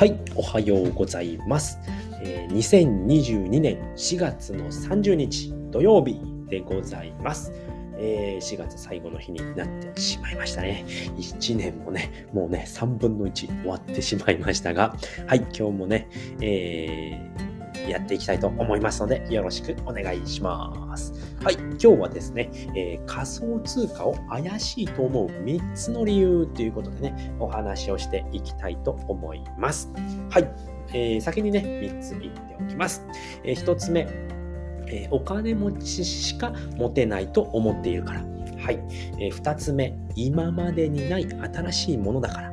[0.00, 1.78] はい、おはようございます。
[2.22, 6.18] えー、2022年4月の30日土曜日
[6.48, 7.52] でございます。
[7.98, 10.86] えー、4月最後の日になってしまいましたね。
[11.18, 14.96] 1年もね、もうね、3分の1終わってしまいましたが、
[15.26, 16.08] はい、今日もね、
[16.40, 21.12] えー、やっていきたいと思いますので、よろしくお願いします。
[21.42, 29.90] はい、今日はですね、えー、仮想通貨を怪しいと思う3つの理由ということでね、お話をしていきたいと思います。
[30.28, 30.54] はい、
[30.88, 33.06] えー、先にね、3つ言っておきます。
[33.42, 34.06] えー、1つ目、
[34.88, 38.20] えお金持ちしか持てないと思っているから。
[38.20, 38.78] はい、
[39.18, 42.52] え2つ目、今までにない新しいものだから。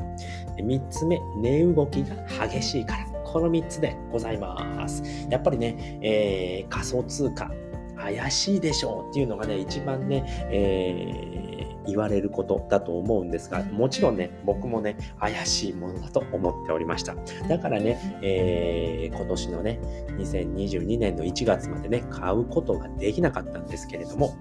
[0.55, 2.15] 3つ目、値動きが
[2.47, 3.05] 激しいから。
[3.25, 5.03] この3つでございます。
[5.29, 7.51] やっぱりね、え、仮想通貨、
[8.15, 17.15] 怪しいでしょうっていうのがね、一番ね、えー、言われることだと思うんですが、もちろんね、僕もね、怪しいものだと思っておりました。
[17.47, 19.79] だからね、えー、今年のね、
[20.17, 24.35] 2022年の1月までね、買うことができなかったんですけれども、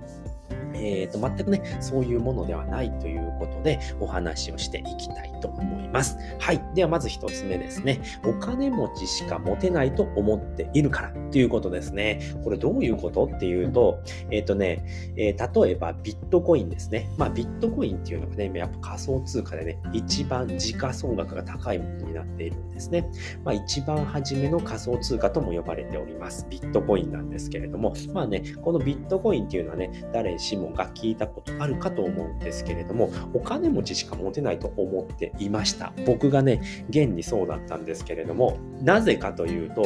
[0.80, 6.16] えーと、全くね、そういうものではないということでお話をしていきたいと思います。
[6.38, 6.62] はい。
[6.74, 8.00] ではまず一つ目ですね。
[8.24, 12.20] お金持ちしか持てないと思っているからということですね。
[12.44, 14.84] これどういうことっていうと、えっ、ー、とね、
[15.16, 17.08] えー、例えばビットコインですね。
[17.16, 23.08] まあビットコインっていうのがね、やっぱ仮想通貨でね、一番時価総額が高いものになっているんですね。
[23.44, 26.46] まあ一番初めの仮想通貨とも呼ばれております。
[26.50, 35.92] ビットコインなんですけれども、まあね、このビットコインっていうのはね、誰しもが聞いたことあるかと思うんですけれども、お金持ちしか持てないと思っていました。
[36.06, 39.82] 僕がね、現にそうだったんですけれども、なぜかというと、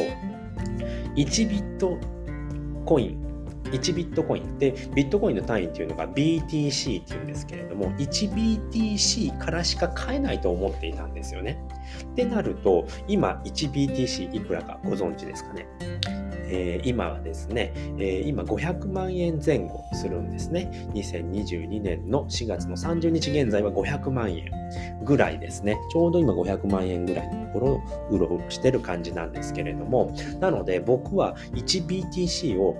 [1.15, 1.97] 1ビット
[2.85, 3.31] コイン、
[3.71, 11.63] 1ビットコインで、ビットコインの単位っていうのが BTC っていうんですけれども、1BTC からしか買えないと思っていたんですよね。
[12.11, 15.67] ってなると、今 1BTC いくらかご存知ですかね？
[16.51, 20.69] えー、今はですね、えー、今500万円前後するんですね。
[20.93, 24.51] 2022年の4月の30日現在は500万円
[25.03, 25.77] ぐらいですね。
[25.91, 32.77] ちょうど今500万円ぐらいのところをうろうろしてる感じなんですけれども、なので僕は 1BTC を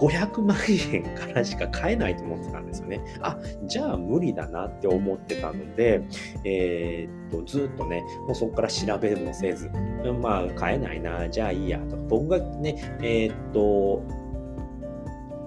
[0.00, 0.56] 500万
[0.92, 3.00] 円からしか買えないと思ってたんですよね。
[3.20, 6.02] あ、じゃあ無理だなって思ってたので、
[6.44, 9.70] えー、っと、ずっとね、もうそこから調べもせず、
[10.22, 14.02] まあ買えないな、じゃあいいやとか、僕がね、えー、っと、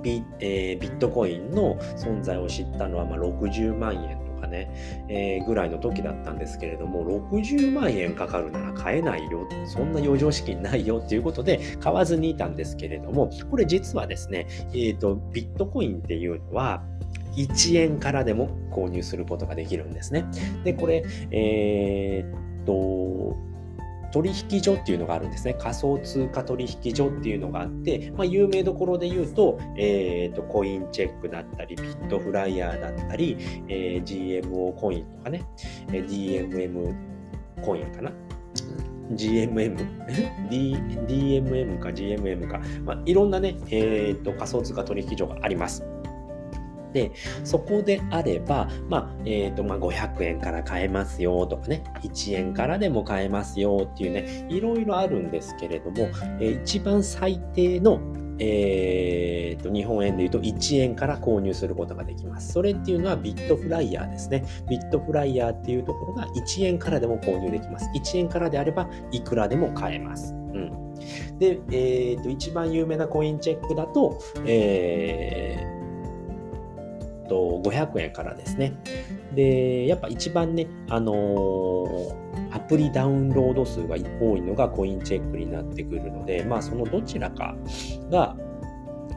[0.03, 4.70] ビ,、えー、ビットコインの存在を知ったのはまあ60万円とかね、
[5.08, 16.84] えー、ぐらいの時だったんですけれども、60万円かかるなら買えないよ、そんな余剰資金ないよっていうことで買わずにいたんですけれども、これ実はですね、えっ、ー、と、ビットコインっていうのは、
[17.36, 20.26] 1円からでも購入することができるんですね。
[20.64, 23.53] で、これ、えー、っと、
[24.13, 25.56] 取引所っていうのがあるんですね。
[25.56, 33.35] 仮想通貨取引所っていうのがあって、まあ、有名どころで言うと、えっ、ー、と、コインチェックだったり、ビットフライヤーだったり、
[33.68, 35.44] えー、GMO コインとかね、
[35.88, 36.96] えー、DMM
[37.63, 38.12] コインかな。
[39.13, 39.75] GMM?
[40.50, 40.75] D、
[41.07, 45.84] DMM か GMM か、まあ、いろんなね、えっ、ー、と、仮想通貨取引所があります。
[46.94, 47.12] で、
[47.44, 56.09] そこであれば、まあ、えっ、ー、と、まあ、500円から買えますよとかね、1円からでも買えますよっていうね、いろいろあるんですけれども、
[56.40, 58.00] えー、一番最低の
[58.40, 62.54] えーと、日本円で言うと1円から購入することができます。
[62.54, 64.44] それっていうのはビットフライヤーですね。
[64.70, 67.90] ビットフライヤーっていうところが1円からでも購入できます。
[67.96, 70.34] 1円からであればいくらでも買えます。
[70.34, 70.94] うん、
[71.38, 75.73] で、えーと、一番有名なコインチェックだと、えー
[77.34, 78.74] と、500円からですね。
[79.34, 87.56] で、やっぱ一番ね、あのー、アプリダウンロード数が多いのがコインチェックになってくるので、まあそのどちらか
[88.12, 88.36] が、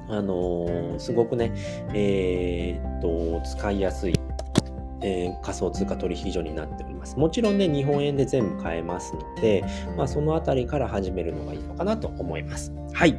[0.08, 1.52] あのー、すごくね、
[1.92, 4.14] えー、っと、使いやすい
[5.02, 7.16] えー、仮想通貨取引所になっております。
[7.16, 9.62] もちろんね、日本円で全部買えますので、
[9.96, 12.72] まあ、そのあたりから始めるのがいいのかなと思います。
[12.96, 13.14] はい。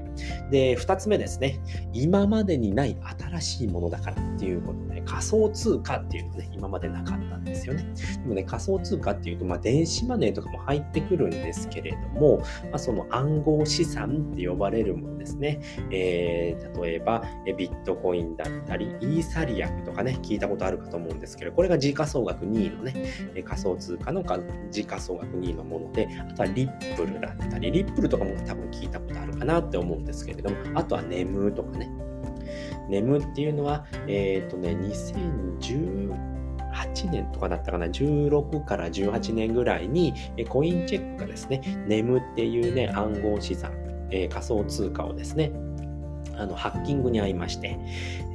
[0.49, 1.59] で、二つ目ですね。
[1.93, 7.85] 今までにない新しいものだからっていうことで、仮想通貨っていうのね、今までなかったんですよね。
[8.23, 15.61] でもね、仮想通貨っていうと、まあ、電子マネーとかも入ってくるんですけれども、まあ、その暗号資産って呼ばれるものですね。
[15.91, 17.23] えー、例えば、
[17.55, 24.23] ビットコインだったり、イーサリアムとかね、聞いたことあるかと思うんですけど、これが時価総額2位のね、仮想通貨の
[24.71, 31.89] 時価総額2位のもので、あとはリップルだったり、リップルとかも多分聞いたことあるかなって思うんですけれども、あとは眠とかね。
[32.89, 40.13] 眠っていうのは、えっ、ー、とね、2018年とかだったかな、16から18年ぐらいに、
[40.49, 43.71] コインチェックがですね、眠っていうね、暗号資産、
[44.09, 45.51] え、仮想通貨をですね、
[46.37, 47.77] あのハッキングに遭いまして、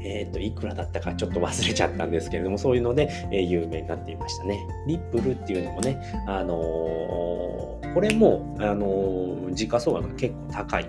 [0.05, 4.59] えっ、ー、と、いくらだったかちょっと忘れちゃったんですけれども、そういうので、えー、有名になっていましたね。
[4.87, 10.87] リップルっていうのもね、あのー、これも、あの時価総額が結構高い。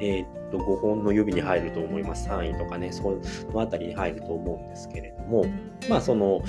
[0.00, 2.28] えっと、5本の指に入ると思います。
[2.28, 3.18] 3位とかね、そ
[3.52, 5.44] のあたりに入ると思うんですけれども、
[5.88, 6.42] まあ、その、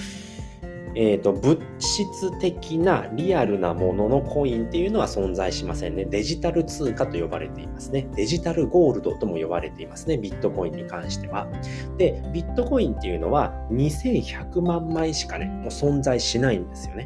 [1.00, 6.06] えーと、物質的なリアルなもののコインっていうのは存在しませんね。
[6.06, 8.10] デジタル通貨と呼ばれていますね。
[8.16, 10.18] デジタルゴールドとも呼ばれていますね。
[10.18, 11.48] ビットコインに関しては。
[12.00, 17.06] で、ビットコインっていうのは2100万枚しかね、もう存在しないんですよね。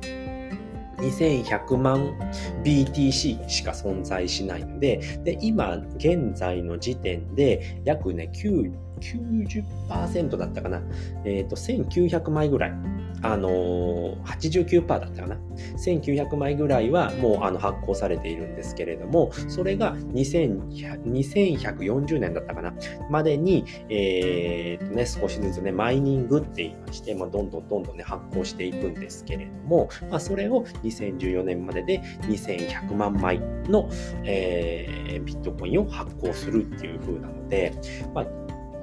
[0.99, 2.17] 2100万
[2.63, 8.71] BTC しか存在しないので、で今現在の時点で約ね、9
[9.01, 10.81] 90%だったかな。
[11.25, 12.73] えっ、ー、と、1900枚ぐらい
[13.23, 15.37] あのー、89%だったかな
[15.77, 22.73] ？1900枚ぐらいはもうあの発行されているんですけれども、それが2140年だったかな？
[23.09, 33.89] までに、えー、とね、少しずつね、マイニングって言いまして、まあ、どんどんどんどんね、発行していくんですけれども、まあ、それを2014年までで2100万枚の、
[34.23, 37.73] えー、ビットコインを発行するっていう風なので、
[38.13, 38.25] まあ、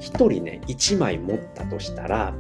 [0.01, 2.35] 1人ね、1枚持ったとしたら、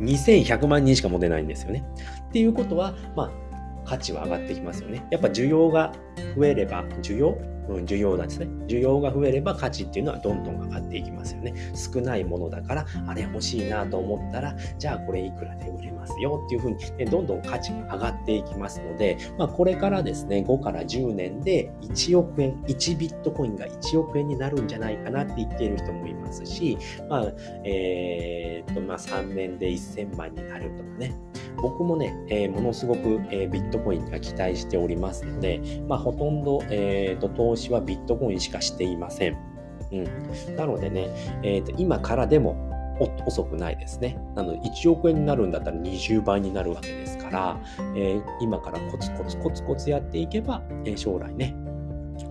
[0.00, 1.84] 2100万人しか持てないんですよね。
[2.28, 3.30] っていうことは、まあ、
[3.84, 5.06] 価値は上がってきますよね。
[5.10, 5.92] やっぱ需要が
[6.36, 7.36] 増えれば、需要
[7.68, 8.46] うん、需要ですね。
[8.66, 11.54] 需要が増えれば価値っていうのはどんどん上がっていきますよね。
[11.74, 26.78] 少ないものだから、あれ欲しいなと思ったら、じゃあこれいくらで売れますよっていうふうに、ね、どんどん価値が上がっていきますので、まあ、これからですね、5から10年で1億円、1ビットコインが1億円になるんじゃないかなって言っている人もいますし、
[27.08, 27.32] まあ、
[27.64, 31.14] えー、っと、まあ、3年で1000万になるとかね。
[31.60, 39.36] 僕もね、えー、ものすごく、えー、ビットコインが期待しておりますので、まあ、ほとんど、えーと、投資はビットコインしかしていません。
[39.90, 39.96] う
[40.52, 41.08] ん、なのでね、
[41.42, 42.68] えーと、今からでも
[43.26, 44.18] 遅くないですね。
[44.34, 47.60] なので1億円になるんだったら20倍になるわけですから、
[47.96, 51.54] えー、今からコツコツコツコツやっていけば、えー、将来ね、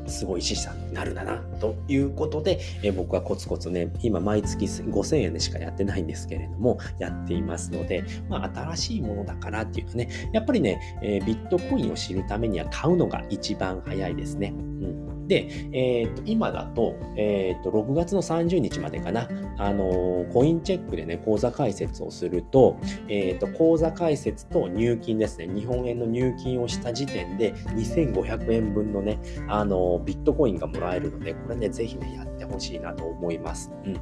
[0.07, 14.53] すごい資産になるだな、ということで、え僕はコツコツね、今毎月5000円でしかやってないんですけれども、やっていますので、まあ、新しいものだからっていうとね、やっぱりね、え、ビットコインを知るためには買うのが一番早いですね。
[14.56, 19.27] うんで、えー、と今だと,、えー、と6月の30日までかな、
[19.57, 22.77] あの、コインチェックでね、口座開設をすると、
[23.07, 33.72] えー、と口座開設と入金ですね、日本円の入金をした時点で2500円分のね、あの、ビットコインがもらえるので、これね、ぜひね、やってほしいなと思います。
[33.86, 34.00] うん。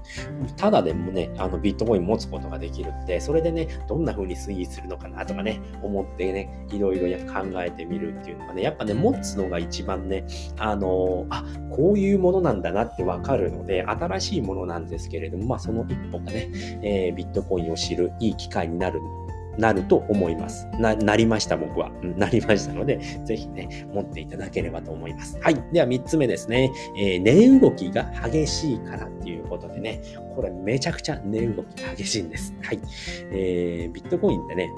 [0.56, 10.26] ただでもね、あのビットコイン持つことができるので、それでね、どんな風に推移するのかなとかね、思ってね、いろいろ考えてみるっていうのがね、やっぱね、持つのが一番ね、
[10.58, 16.50] あのあ、こういうものなんだなってわかるので、新しいものなんですけれども、まあその一歩がね、
[16.82, 19.00] えー、ビットコインを知るいい機会になる
[19.58, 20.68] なると思います。
[20.80, 21.92] な、なりました、僕は。
[22.02, 25.38] なりましたので、ぜひね、持っていただければと思います。
[25.42, 25.64] はい。
[25.72, 26.72] では、3つ目ですね。
[26.98, 30.02] えー、値動きが激しいからっていうことでね、
[30.36, 32.54] これめちゃくちゃ値動き激しいんです。
[32.62, 32.80] はい。
[33.32, 34.70] えー、ビットコインってね、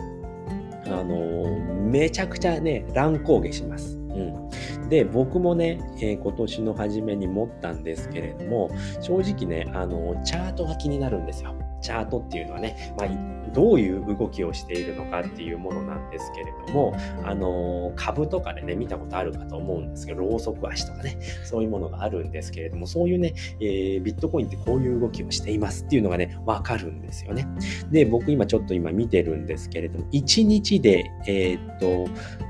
[0.86, 3.98] あのー、めちゃくちゃね、乱高下します。
[4.18, 11.56] うん、で僕もね、えー、今年の初めに持ったんですけれども正直ねあのチャートが気になるんですよ。
[11.82, 13.08] チャートっていうのはね、まあ、
[13.54, 27.48] どういう動きをしているのかっていうものなんですけれども、あの株とかでね、見たことあるかと思うんですけど、ローソク足とかね、そういうものがあるんですけれども、そういうね、えー、ビットコインってこういう動きをしていますっていうのがね、わかるんですよね。
[27.92, 32.08] で、僕今ちょっと今見てるんですけれども、1日で、えー、っと、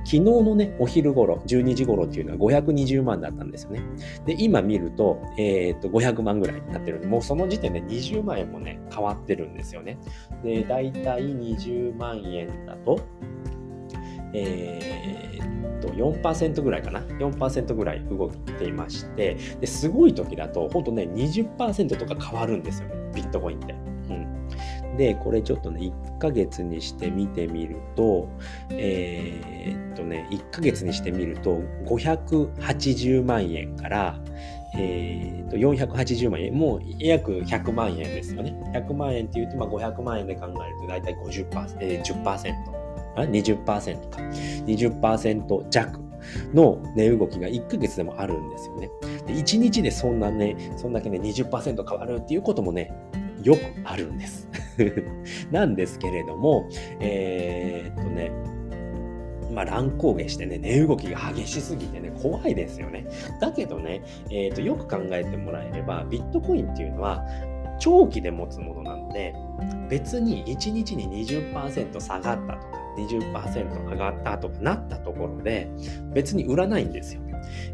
[0.07, 3.81] 昨日のね、お昼頃、12時頃っていうのは520万だったんですよね。
[4.25, 9.97] で、今見ると、えー、っと、500万ぐらいになってるんで、もうその時点で20万円もね、変わってるんですよね。
[10.45, 13.01] で、だいたい20万円だと、
[14.33, 23.75] えー、っと、4%ぐらいかな？4%ぐらい動いていまして、ですごい時だと、ほんとね、20%とか変わるんですよね、ビットコインって。
[24.97, 28.29] で、これちょっとね、1ヶ月にして見てみると、
[28.71, 34.19] えー、っとね、1ヶ月にしてみると、580万円から、
[34.75, 38.59] えー、と480万円、もう約100万円ですよね。
[38.73, 42.53] 100万円っていうと、まあ、500万円で考えると大体50%、えー、10%、
[43.15, 44.21] あ20%か。
[44.65, 46.07] 20%弱
[46.53, 48.89] の値動きが1ヶ月でもあるんですよね。
[49.27, 52.91] で1日でそんなね、そんだけね、20%変わるっていうこともね、
[53.43, 54.46] よくあるんです。
[55.51, 56.67] なんですけれども、
[56.99, 58.31] えー、っとね、
[59.51, 63.07] まあ、乱高下してね、値動きが激しすぎてね、怖いですよね。
[63.39, 67.25] だけどね、えー、とよく考えてもらえれば、ビットコインっていうのは、
[67.79, 69.33] 長期で持つものなので、
[69.89, 72.59] 別に1日に20%下がったとか、
[72.97, 75.69] 20%上がったとかなったところで、
[76.13, 77.21] 別に売らないんですよ。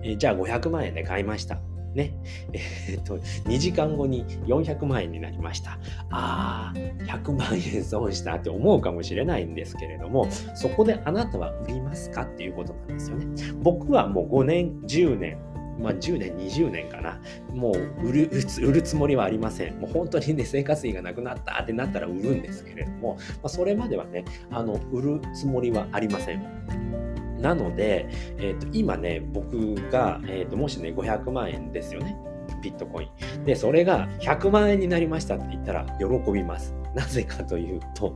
[0.03, 1.59] えー、じゃあ500万円で買いました。
[1.93, 2.13] ね。
[2.53, 5.79] えー、っと、2時間後に400万円になりました。
[6.09, 13.25] ああ、100万円損したって思うかもしれないんですけれども、そこであなたは売りますかっていうことなんですよね。
[13.61, 15.37] 僕はもう5年、10年、
[15.79, 17.19] まあ、10年、20年かな。
[17.53, 18.29] もう売る
[18.61, 19.79] 売るつもりはありません。
[19.79, 27.02] もう本当にね、生活費がなくなったってなったら売るんですけれども、まあ、それまではね、あの、売るつもりはありません。
[27.43, 28.07] なので、
[28.37, 32.17] えーと、今ね、僕が、えーと、もしね、500万円ですよね。
[32.63, 33.45] ビットコイン。
[33.45, 36.73] で、それが100万円になりましたって言ったら喜びます。
[36.95, 38.11] なぜかというと、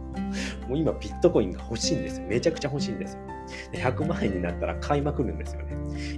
[0.68, 2.28] もう今ビットコインが欲しいんですよ。
[2.28, 3.20] めちゃくちゃ欲しいんですよ。
[3.72, 5.76] で100万円になったら買いまくるんですよね。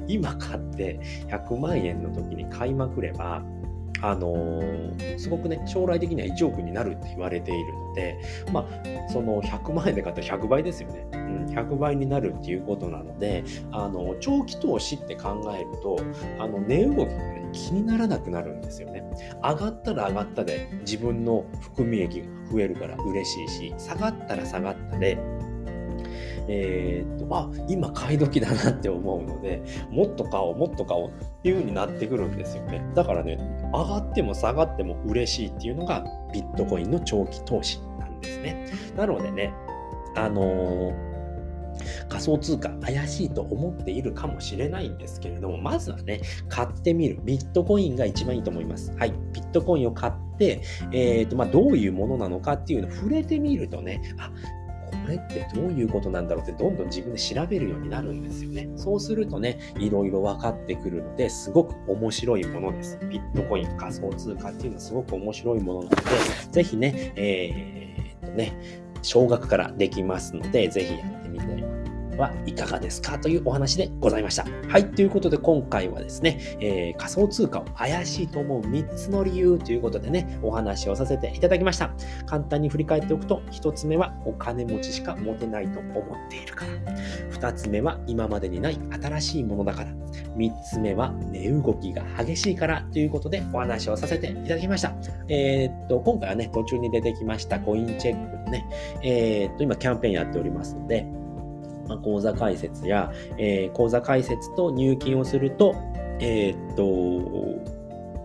[0.07, 0.99] 今買って
[1.29, 3.41] 100万円の時に買いまくれば、
[4.01, 8.19] あのー、すごくね、将来的には1億になるって言われているので、
[8.51, 11.07] まあ、その100万円で買ったら100倍ですよね。
[11.13, 15.97] うん、100倍になるっていうことなので、あの、長期投資って考えると、
[16.39, 19.03] あの、値動きがね、気にならなくなるんですよね。
[19.43, 25.17] 上がったら上がったで自分の含み益が増えるから嬉しいし、下がったら下がったで、
[26.47, 31.11] えー、っと、あ、今買い時だなって思うので、もっと買おう、もっと買おうっ
[31.43, 32.83] ていう風になってくるんですよね。
[32.95, 33.37] だからね、
[33.73, 38.67] 上がっても下がっても嬉しいっていうのがビットコインの長期投資なんですね。
[38.95, 39.53] なのでね、
[40.15, 41.09] あのー
[42.09, 47.19] 仮想通貨怪しいと思っているかもしれないんですけれども、まずはね、買ってみる。
[47.23, 48.91] ビットコインが一番いいと思います。
[48.97, 49.13] はい。
[49.33, 50.61] ビットコインを買って、
[50.91, 54.31] えっ、ー、と、まあ、どういうものなのかっていうのを触れてみるとね、あ、
[54.89, 58.69] これってどういうことなんだろうってどんどん自分で調べるようになるんですよね。
[58.75, 62.99] そうするとね、いろいろ分かってくるので、すごく面白いものです。
[63.09, 66.01] ビットコイン、仮想通貨っていうのはすごく面白いものなので、
[66.51, 68.53] ぜひね、えー、っとね、
[69.01, 71.28] 少額からできますので、ぜひやってみて
[72.19, 74.45] はいかがですかというお話でございました。
[74.67, 74.91] はい。
[74.91, 81.91] ということで今回はですね、えー、仮想通貨を怪しいと思う3つの理由ということでね、お話をさせていただきました。
[82.25, 86.73] 簡単に振り返っておくと、1つ目はお金持ちしか持てないと思っているから。
[87.31, 89.91] 2つ目は今までにない新しいものだから。
[90.35, 94.93] 3つ目は値動きが激しいからということでお話をさせていただきました。
[95.29, 98.65] えー、っと、今回はね、途中に出てきましたコインチェックのね、
[99.03, 101.07] えー、っと、今キャンペーンやっておりますので、
[101.89, 105.75] まあ、口座開設や、えー、口座開設と入金をすると、
[106.19, 107.79] えー、っと、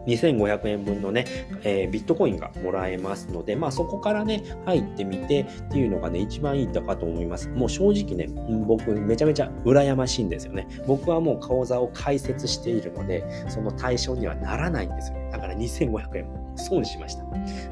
[0.06, 1.24] 2500円分のね、
[1.62, 7.48] えー、ビットコインがもらえますので、まあそこからね、入ってみてっていうのがね、一番いいかと思います。
[7.48, 8.28] もう正直ね、
[8.66, 10.68] 僕めちゃめちゃ羨ましいんですよね。
[10.86, 15.18] 僕はもう口座を開設しているので、その対象にはならないんですよ。
[15.30, 17.24] だから2500円損しました。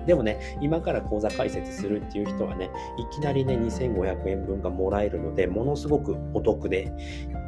[0.07, 6.93] でもね、今から口座開設するっていう人はね、いきなりね、2500円分がもらえるので、ものすごくお得で、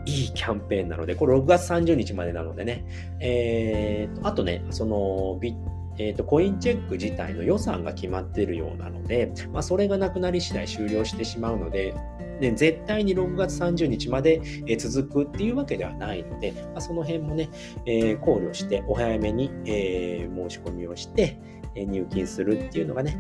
[0.07, 2.85] いいキャンペーンなので、これ6月30日までなのでね、
[3.21, 5.57] えーと、あとね、そのビ
[5.97, 11.95] えーと、コインチェック自体の予算が決まっているようなので、まあ、それがなくなり次第終了してしまうので、
[12.45, 14.41] で絶対に6月30日まで
[14.77, 17.49] 続くっていうわけではないので、まあ、その辺もね、
[17.87, 21.39] えー、考慮してお早めに、えー、申し込みをして、
[21.75, 23.19] 入金するっていうのがね、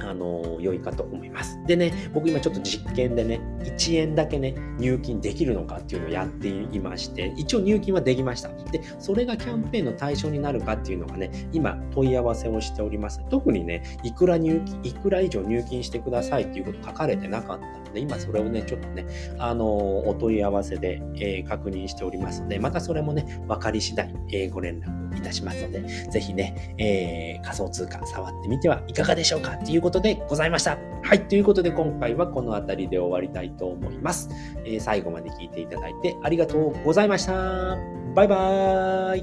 [0.00, 1.58] あの良いかと思います。
[1.66, 8.48] でね、僕今ちょっと実験でね、1円だけね、入金できるのかっていうのをやっていまして、一応入金はできました。
[8.48, 13.20] で、それがキャンペーンの対象になるかっていうのがね、今問い合わせをしております。
[13.30, 19.06] 特にね、いくら入金、いくら以上入金してくださいっていうこと書かれてなかったので、今それをね、ちょっとね、
[19.38, 19.66] あの
[20.08, 30.78] お問い合わせで、えー、確認しておりますので、またそれもね、分かり次第、えー、ご連絡いたしますので、ぜひね、えー、仮想通貨触ってみてはいかがでしょうかっていうことでございました。
[31.02, 34.30] はい、ということで今回はこの辺りで終わりたいと思います。
[34.64, 37.76] えー、最後まで聞いていただいてありがとうございました。
[38.14, 39.18] バイバー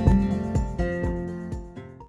[0.00, 0.03] イ。